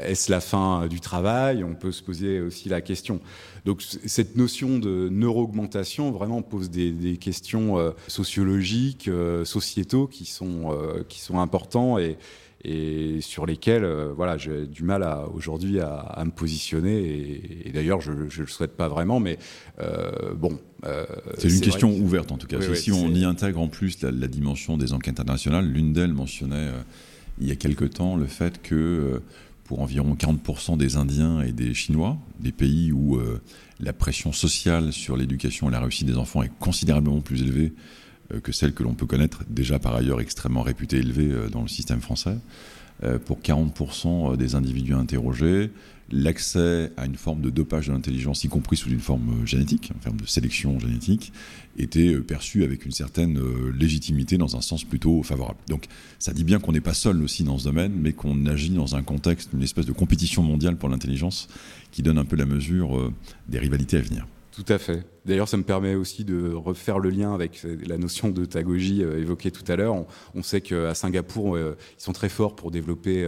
[0.00, 1.64] est-ce la fin du travail?
[1.64, 3.20] On peut se poser aussi la question.
[3.64, 9.10] Donc, cette notion de neuro-augmentation vraiment pose des, questions sociologiques,
[9.44, 10.76] sociétaux qui sont,
[11.08, 11.98] qui sont importants
[12.64, 17.66] et sur lesquels euh, voilà, j'ai du mal aujourd'hui à, me positionner.
[17.66, 19.38] Et, d'ailleurs, je ne le souhaite pas vraiment, mais
[19.80, 20.58] euh, bon.
[20.86, 21.04] Euh,
[21.38, 22.60] c'est une question ouverte en tout cas.
[22.74, 26.70] si on y intègre en plus la, dimension des enquêtes internationales, l'une d'elles mentionnait
[27.40, 29.22] il y a quelque temps le fait que
[29.64, 33.18] pour environ 40% des Indiens et des Chinois, des pays où
[33.80, 37.72] la pression sociale sur l'éducation et la réussite des enfants est considérablement plus élevée
[38.42, 42.00] que celle que l'on peut connaître, déjà par ailleurs extrêmement réputée élevée dans le système
[42.00, 42.36] français.
[43.26, 45.70] Pour 40% des individus interrogés,
[46.10, 49.92] l'accès à une forme de dopage de l'intelligence, y compris sous une forme euh, génétique,
[49.96, 51.32] en forme de sélection génétique,
[51.78, 55.58] était euh, perçu avec une certaine euh, légitimité dans un sens plutôt favorable.
[55.68, 55.86] Donc
[56.18, 58.96] ça dit bien qu'on n'est pas seul aussi dans ce domaine, mais qu'on agit dans
[58.96, 61.48] un contexte, une espèce de compétition mondiale pour l'intelligence
[61.90, 63.12] qui donne un peu la mesure
[63.48, 64.26] des rivalités à venir.
[64.54, 65.04] Tout à fait.
[65.24, 69.50] D'ailleurs, ça me permet aussi de refaire le lien avec la notion de tagogie évoquée
[69.50, 69.96] tout à l'heure.
[70.34, 73.26] On, sait qu'à Singapour, ils sont très forts pour développer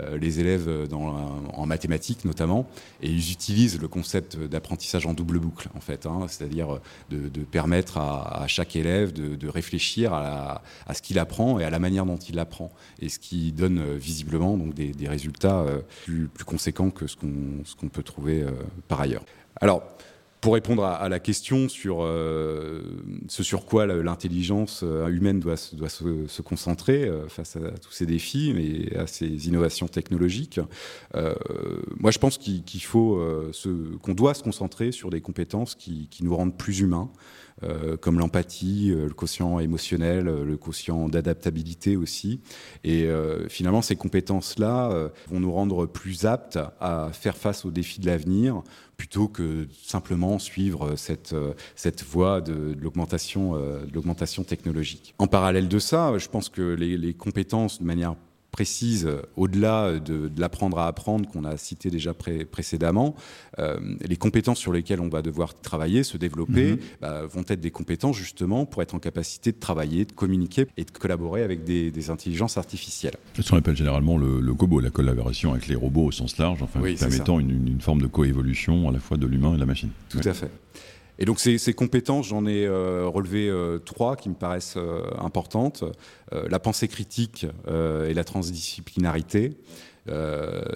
[0.00, 2.68] euh, les élèves en mathématiques notamment,
[3.02, 7.98] et ils utilisent le concept d'apprentissage en double boucle, en fait, hein, c'est-à-dire de, permettre
[7.98, 12.38] à, chaque élève de, réfléchir à, ce qu'il apprend et à la manière dont il
[12.38, 17.16] apprend, et ce qui donne euh, visiblement donc des, résultats euh, plus, conséquents que ce
[17.16, 18.44] qu'on peut trouver
[18.88, 19.24] par ailleurs.
[19.60, 19.82] Alors,
[20.40, 22.82] pour répondre à, la question sur euh,
[23.28, 28.50] ce sur quoi l'intelligence euh, humaine doit, se, concentrer euh, face à, tous ces défis
[28.50, 30.60] et à ces innovations technologiques,
[31.98, 33.20] moi je pense qu'il faut
[34.02, 37.10] qu'on doit se concentrer sur des compétences qui, nous rendent plus humains,
[38.00, 42.40] comme l'empathie, euh, le quotient émotionnel, euh, le quotient d'adaptabilité aussi.
[42.84, 43.08] Et
[43.48, 48.62] finalement, ces compétences-là vont nous rendre plus aptes à faire face aux défis de l'avenir
[48.96, 51.34] plutôt que simplement suivre cette,
[51.74, 55.14] cette voie de, de l'augmentation technologique.
[55.18, 58.16] En parallèle de ça, je pense que les, les compétences de manière
[58.56, 63.14] précise, euh, au-delà de, l'apprendre à apprendre qu'on a cité déjà précédemment,
[63.58, 66.78] euh, les compétences sur lesquelles on va devoir travailler, se développer, mhm.
[67.02, 70.84] bah, vont être des compétences justement pour être en capacité de travailler, de communiquer et
[70.84, 73.16] de collaborer avec des, intelligences artificielles.
[73.34, 76.38] C'est ce qu'on appelle généralement le, le, COBO, la collaboration avec les robots au sens
[76.38, 79.66] large, enfin, permettant une, forme de coévolution à la fois de l'humain et de la
[79.66, 79.90] machine.
[80.08, 80.50] Tout à fait.
[81.18, 85.84] Et donc ces, compétences, j'en ai euh, relevé euh, trois qui me paraissent euh, importantes.
[86.32, 89.56] la pensée critique et la transdisciplinarité.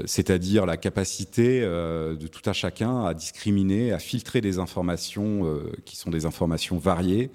[0.04, 6.10] c'est-à-dire la capacité de tout un chacun à discriminer, à filtrer des informations qui sont
[6.10, 7.30] des informations variées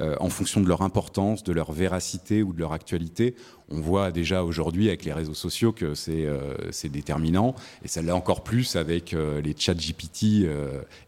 [0.00, 3.34] en fonction de leur importance, de leur véracité ou de leur actualité.
[3.68, 8.42] On voit déjà aujourd'hui avec les réseaux sociaux que c'est déterminant, et ça l'est encore
[8.42, 10.48] plus avec les chats GPT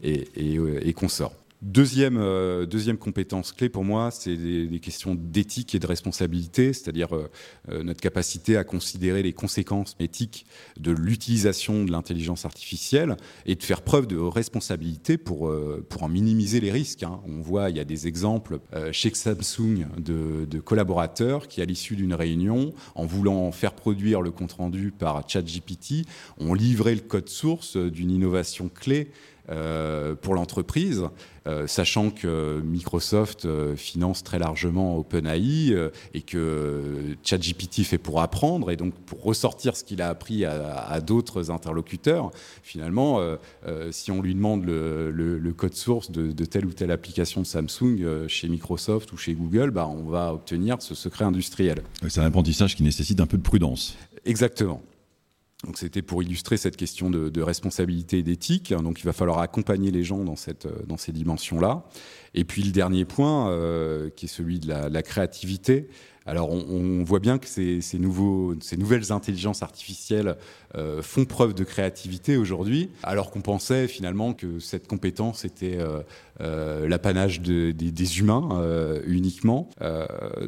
[0.03, 1.40] et, et consorts.
[1.61, 7.15] Deuxième, euh, deuxième compétence clé pour moi, c'est des, questions d'éthique et de responsabilité, c'est-à-dire
[7.15, 7.29] euh,
[7.69, 10.47] euh, notre capacité à considérer les conséquences éthiques
[10.79, 15.53] de l'utilisation de l'intelligence artificielle et de faire preuve de responsabilité pour,
[15.87, 17.03] pour en minimiser les risques.
[17.03, 17.21] Hein.
[17.27, 18.59] On voit, il y a des exemples
[18.91, 24.31] chez Samsung de, de collaborateurs qui, à l'issue d'une réunion, en voulant faire produire le
[24.31, 26.07] compte-rendu par ChatGPT,
[26.39, 29.11] ont livré le code source d'une innovation clé
[30.21, 31.03] pour l'entreprise,
[31.47, 35.73] euh, sachant que Microsoft euh, finance très largement OpenAI
[36.13, 41.01] et que ChatGPT fait pour apprendre et donc pour ressortir ce qu'il a appris à,
[41.01, 42.31] d'autres interlocuteurs.
[42.63, 43.19] Finalement,
[43.91, 48.47] si on lui demande le, code source de, telle ou telle application de Samsung chez
[48.47, 51.81] Microsoft ou chez Google, bah, on va obtenir ce secret industriel.
[52.07, 53.97] C'est un apprentissage qui nécessite un peu de prudence.
[54.25, 54.81] Exactement.
[55.63, 58.73] Donc c'était pour illustrer cette question de, responsabilité et d'éthique.
[58.73, 61.83] Donc il va falloir accompagner les gens dans, cette, dans ces dimensions-là.
[62.33, 65.87] Et puis le dernier point, euh, qui est celui de la créativité.
[66.27, 70.35] Alors on, voit bien que ces, nouvelles intelligences artificielles
[70.75, 76.03] euh, font preuve de créativité aujourd'hui, alors qu'on pensait finalement que cette compétence était euh,
[76.41, 78.49] euh, l'apanage des humains
[79.07, 79.69] uniquement.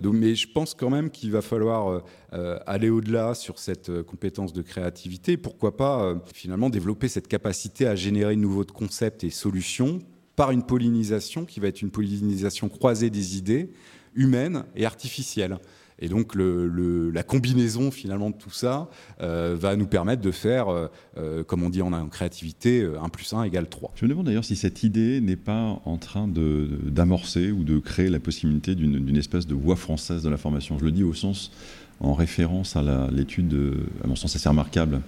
[0.03, 5.37] mais je pense quand même qu'il va falloir aller au-delà sur cette compétence de créativité.
[5.37, 9.99] Pourquoi pas finalement développer cette capacité à générer de nouveaux concepts et solutions
[10.35, 13.69] par une pollinisation qui va être une pollinisation croisée des idées
[14.15, 15.57] humaine et artificielle.
[15.99, 18.89] Et donc la combinaison finalement de tout ça
[19.21, 23.31] euh, va nous permettre de faire, euh, euh, comme on dit en, créativité, 1 plus
[23.33, 23.93] 1 égale 3.
[23.95, 28.09] Je me demande d'ailleurs si cette idée n'est pas en train d'amorcer ou de créer
[28.09, 30.77] la possibilité d'une espèce de voie française de la formation.
[30.77, 31.51] Je le dis au sens
[31.99, 33.55] en référence à l'étude,
[34.03, 35.01] à mon sens assez remarquable,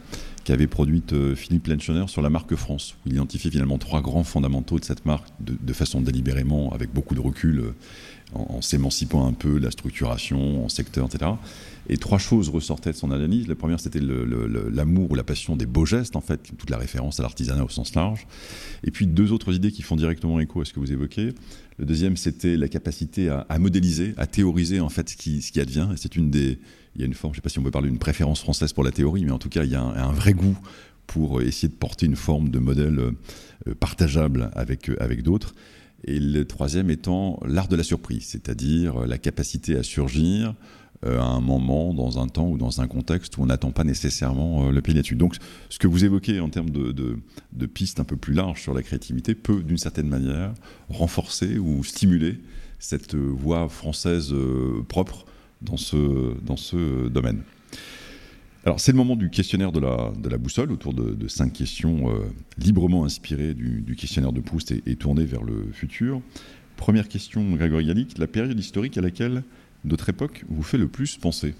[0.45, 4.79] qu'avait produite Philippe Lenchoner sur la marque France, où il identifie finalement trois grands fondamentaux
[4.79, 7.73] de cette marque de façon délibérément, avec beaucoup de recul
[8.33, 11.31] en, s'émancipant un peu la structuration en secteur, etc.
[11.87, 13.47] Et trois choses ressortaient de son analyse.
[13.47, 17.19] La première, c'était l'amour ou la passion des beaux gestes, en fait, toute la référence
[17.19, 18.25] à l'artisanat au sens large.
[18.83, 21.33] Et puis deux autres idées qui font directement écho à ce que vous évoquez.
[21.77, 25.89] Le deuxième, c'était la capacité à, modéliser, à théoriser en fait ce qui, advient.
[25.93, 26.57] Et c'est une des,
[26.95, 28.39] il y a une forme, je ne sais pas si on peut parler d'une préférence
[28.39, 30.57] française pour la théorie, mais en tout cas, il y a un, vrai goût
[31.05, 35.53] pour essayer de porter une forme de modèle euh, partageable avec, avec d'autres.
[36.05, 40.53] Et le troisième étant l'art de la surprise, c'est-à-dire la capacité à surgir
[41.05, 43.83] euh, à un moment, dans un temps ou dans un contexte où on n'attend pas
[43.83, 45.15] nécessairement euh, le pays là-dessus.
[45.15, 45.35] Donc,
[45.69, 47.17] ce que vous évoquez en termes de,
[47.67, 50.53] pistes un peu plus larges sur la créativité peut, d'une certaine manière,
[50.89, 52.39] renforcer ou stimuler
[52.79, 55.25] cette voie française euh, propre
[55.61, 57.41] dans ce, dans ce domaine.
[58.65, 62.11] Alors, c'est le moment du questionnaire de la, boussole, autour de, cinq questions
[62.57, 66.19] librement inspirées du, questionnaire de Proust et, tournées vers le futur.
[66.75, 69.43] Première question, Grégory Gallic, la période historique à laquelle
[69.85, 71.53] notre époque vous fait le plus penser?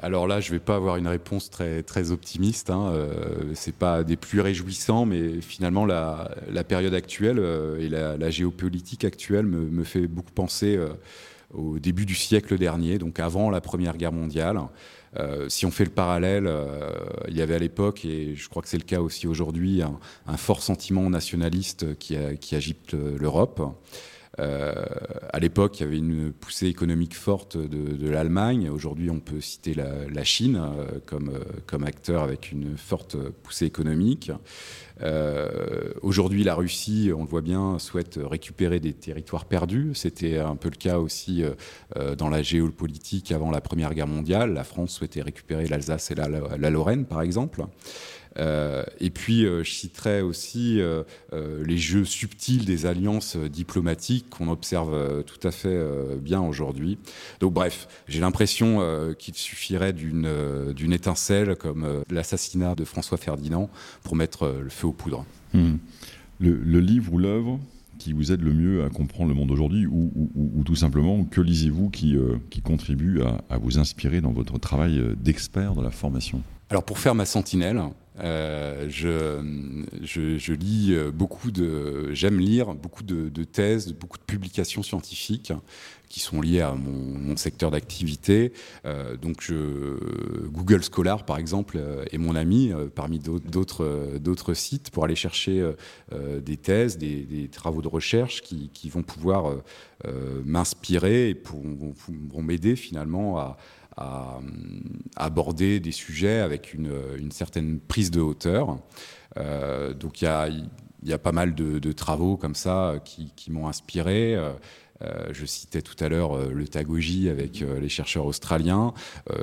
[0.00, 2.70] Alors là, je ne vais pas avoir une réponse très, optimiste.
[2.70, 2.90] Hein.
[2.92, 6.28] Euh, c'est pas des plus réjouissants, mais finalement, la,
[6.68, 10.88] période actuelle euh, et la, géopolitique actuelle me, fait beaucoup penser euh,
[11.52, 14.58] au début du siècle dernier, donc avant la Première Guerre mondiale.
[15.48, 16.50] Si on fait le parallèle,
[17.28, 20.36] il y avait à l'époque, et je crois que c'est le cas aussi aujourd'hui, un,
[20.36, 23.62] fort sentiment nationaliste qui, qui agite l'Europe.
[24.40, 24.74] Euh,
[25.32, 28.68] à l'époque, il y avait une poussée économique forte de, l'Allemagne.
[28.68, 34.32] Aujourd'hui, on peut citer la, Chine euh, euh, comme acteur avec une forte poussée économique.
[36.02, 39.90] Aujourd'hui, la Russie, on le voit bien, souhaite récupérer des territoires perdus.
[39.94, 41.42] C'était un peu le cas aussi
[42.16, 44.52] dans la géopolitique avant la Première Guerre mondiale.
[44.54, 47.64] La France souhaitait récupérer l'Alsace et la, Lorraine, par exemple.
[48.38, 51.04] Euh, et puis, euh, je citerai aussi euh,
[51.64, 55.78] les jeux subtils des alliances diplomatiques qu'on observe tout à fait
[56.20, 56.98] bien aujourd'hui.
[57.40, 63.70] Donc, bref, j'ai l'impression qu'il suffirait d'une étincelle comme l'assassinat de François Ferdinand
[64.02, 65.24] pour mettre le feu aux poudres.
[65.52, 65.76] Hmm.
[66.40, 67.60] Le, livre ou l'œuvre
[67.98, 71.90] qui vous aide le mieux à comprendre le monde aujourd'hui ou, tout simplement que lisez-vous
[71.90, 72.16] qui,
[72.50, 76.42] qui contribue à, à, vous inspirer dans votre travail d'expert dans la formation?
[76.70, 77.80] Alors pour faire ma sentinelle,
[78.20, 85.52] euh, je, lis beaucoup de, j'aime lire beaucoup de, thèses, beaucoup de publications scientifiques
[86.08, 88.52] qui sont liées à mon, secteur d'activité.
[88.84, 89.52] Euh, donc,
[90.52, 95.72] Google Scholar, par exemple, est mon ami parmi d'autres sites pour aller chercher
[96.12, 99.56] des thèses, des, travaux de recherche qui, vont pouvoir
[100.44, 103.56] m'inspirer et vont m'aider finalement à
[103.96, 104.38] à,
[105.16, 108.78] aborder des sujets avec une, certaine prise de hauteur.
[109.36, 110.24] Euh, donc il
[111.04, 114.36] y a, pas mal de, travaux comme ça qui, m'ont inspiré.
[115.02, 118.92] Euh, euh, je citais tout à l'heure le Tagogi avec les chercheurs australiens.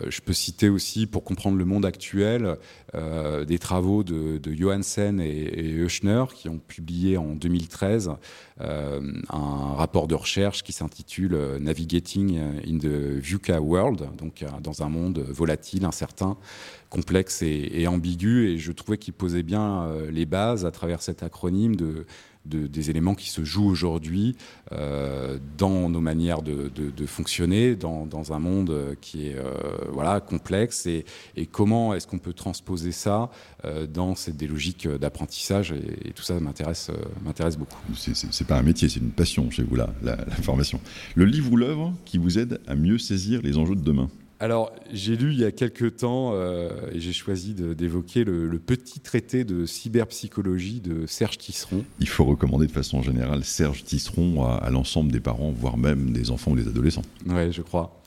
[0.07, 2.57] je peux citer aussi, pour comprendre le monde actuel,
[2.93, 5.87] des travaux de, Johansen et, et
[6.35, 8.11] qui ont publié en 2013
[8.61, 14.47] euh, un rapport de recherche qui s'intitule euh, Navigating in the VUCA World, donc euh,
[14.61, 16.37] dans un monde volatile, incertain,
[16.89, 18.49] complexe et, ambigu.
[18.49, 22.05] Et je trouvais qu'il posait bien les bases à travers cet acronyme de,
[22.45, 24.35] des éléments qui se jouent aujourd'hui
[25.57, 29.37] dans nos manières de, fonctionner, dans, un monde qui est
[29.91, 33.29] voilà, complexe, et, et comment est-ce qu'on peut transposer ça
[33.93, 36.91] dans cette, des logiques d'apprentissage, et, tout ça m'intéresse
[37.23, 37.81] m'intéresse beaucoup.
[37.95, 40.79] C'est pas un métier, c'est une passion chez vous, là, la, formation.
[41.15, 44.09] Le livre ou l'œuvre qui vous aide à mieux saisir les enjeux de demain?
[44.41, 48.99] Alors, j'ai lu il y a quelques temps, euh, et j'ai choisi d'évoquer le, petit
[48.99, 51.85] traité de cyberpsychologie de Serge Tisseron.
[51.99, 56.11] Il faut recommander de façon générale Serge Tisseron à, à l'ensemble des parents, voire même
[56.11, 57.03] des enfants ou des adolescents.
[57.27, 58.01] Oui, je crois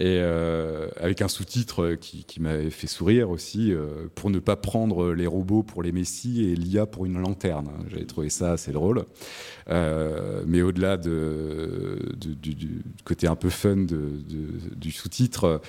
[0.00, 5.12] et euh, avec un sous-titre qui, m'avait fait sourire aussi, euh, pour ne pas prendre
[5.12, 7.68] les robots pour les messies et l'IA pour une lanterne.
[7.88, 9.04] J'avais trouvé ça assez drôle.
[9.70, 13.86] Euh, mais au-delà de, du, côté un peu fun
[14.76, 15.60] du sous-titre,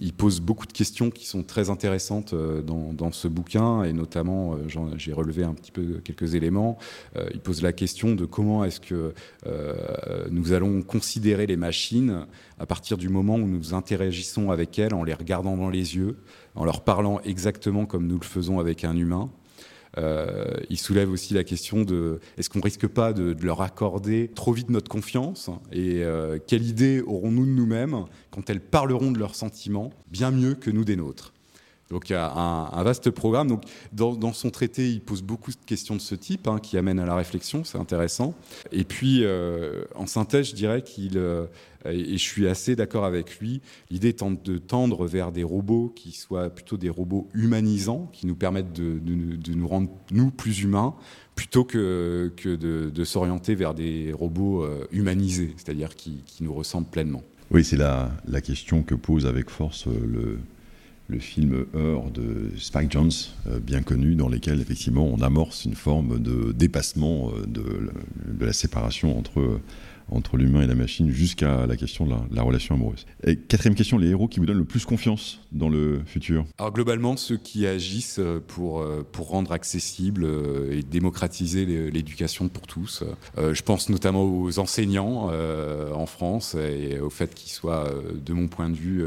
[0.00, 4.56] il pose beaucoup de questions qui sont très intéressantes dans, dans ce bouquin, et notamment,
[4.96, 6.78] j'ai relevé un petit peu quelques éléments.
[7.34, 9.12] il pose la question de comment est-ce que
[10.30, 12.26] nous allons considérer les machines
[12.58, 16.16] à partir du moment où nous interagissons avec elles en les regardant dans les yeux,
[16.54, 19.30] en leur parlant exactement comme nous le faisons avec un humain.
[19.96, 24.52] Euh, il soulève aussi la question de est-ce qu'on risque pas de, leur accorder trop
[24.52, 29.34] vite notre confiance et euh, quelle idée aurons-nous de nous-mêmes quand elles parleront de leurs
[29.34, 31.32] sentiments bien mieux que nous des nôtres?
[31.90, 33.48] Donc il y a un, vaste programme.
[33.48, 37.00] Donc dans, son traité, il pose beaucoup de questions de ce type hein, qui amènent
[37.00, 38.34] à la réflexion, c'est intéressant.
[38.72, 41.46] Et puis euh, en synthèse, je dirais qu'il euh,
[41.86, 43.60] et je suis assez d'accord avec lui.
[43.90, 48.34] L'idée est de tendre vers des robots qui soient plutôt des robots humanisants, qui nous
[48.34, 49.00] permettent de,
[49.54, 50.94] nous rendre nous plus humains,
[51.36, 56.88] plutôt que, que de, s'orienter vers des robots euh, humanisés, c'est-à-dire qui, qui, nous ressemblent
[56.88, 57.22] pleinement.
[57.50, 60.38] Oui, c'est la, la, question que pose avec force le
[61.08, 63.10] le film Heure de Spike Jones,
[63.62, 67.90] bien connu, dans lequel effectivement on amorce une forme de dépassement de,
[68.26, 69.60] de la séparation entre
[70.10, 73.06] entre l'humain et la machine jusqu'à la question de la, relation amoureuse.
[73.48, 76.46] Quatrième question, les héros qui vous donnent le plus confiance dans le futur?
[76.58, 82.66] Alors globalement, ceux qui agissent pour, euh, pour rendre accessible euh, et démocratiser l'éducation pour
[82.66, 83.04] tous.
[83.36, 85.30] Euh, je pense notamment aux enseignants
[85.94, 87.90] en France et au fait qu'ils soient,
[88.24, 89.04] de mon point de vue,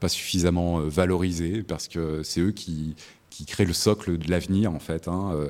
[0.00, 2.94] pas suffisamment valorisés parce que c'est eux qui,
[3.34, 5.08] qui créent le socle de l'avenir en fait.
[5.08, 5.48] Hein.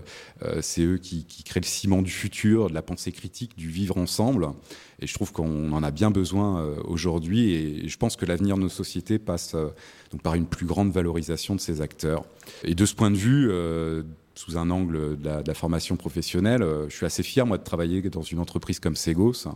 [0.60, 3.98] c'est eux qui, qui, créent le ciment du futur, de la pensée critique, du vivre
[3.98, 4.48] ensemble.
[5.00, 7.52] Et je trouve qu'on en a bien besoin euh, aujourd'hui.
[7.52, 9.68] Et je pense que l'avenir de nos sociétés passe euh,
[10.10, 12.24] donc par une plus grande valorisation de ces acteurs.
[12.62, 14.02] Et de ce point de vue, euh,
[14.34, 18.02] sous un angle de la, formation professionnelle, euh, je suis assez fier moi de travailler
[18.02, 19.46] dans une entreprise comme Segos,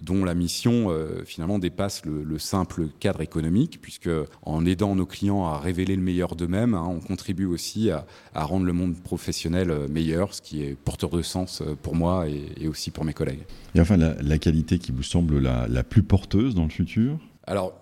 [0.00, 4.10] dont la mission euh, finalement dépasse le, simple cadre économique, puisque
[4.42, 8.04] en aidant nos clients à révéler le meilleur d'eux-mêmes, hein, on contribue aussi à,
[8.34, 12.66] rendre le monde professionnel euh, meilleur, ce qui est porteur de sens pour moi et,
[12.66, 13.44] aussi pour mes collègues.
[13.74, 17.18] Et enfin, la, qualité qui vous semble la, la plus porteuse dans le futur?
[17.46, 17.72] Alors,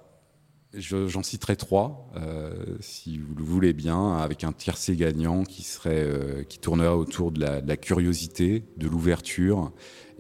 [0.75, 6.03] J'en citerai trois, euh, si vous le voulez bien, avec un tiercé gagnant qui serait,
[6.03, 9.73] euh, qui tournera autour de la, curiosité, de l'ouverture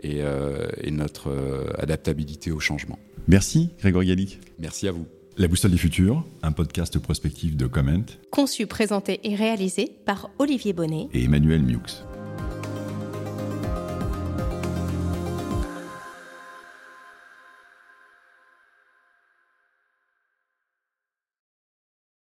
[0.02, 1.30] et, euh, notre
[1.78, 2.98] adaptabilité au changement.
[3.28, 4.40] Merci, Grégory Gallic.
[4.58, 5.06] Merci à vous.
[5.38, 8.04] La Boussole du Futur, un podcast prospectif de Comment.
[8.30, 12.04] Conçu, présenté et réalisé par Olivier Bonnet et Emmanuel Miux.